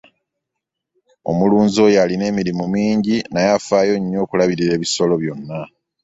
Omulunzi 1.29 1.77
oyo 1.87 1.97
alina 2.03 2.23
emirimu 2.31 2.65
mingi 2.75 3.15
naye 3.31 3.49
afaayo 3.57 3.93
nnyo 3.99 4.17
okulabirira 4.25 4.71
ebisolo 4.77 5.13
byonna. 5.23 5.59